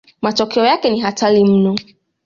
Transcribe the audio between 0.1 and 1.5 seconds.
Matokeo yake ni hatari